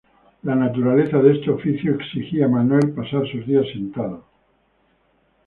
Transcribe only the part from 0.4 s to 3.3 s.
La naturaleza de este oficio exigía a Manuel pasar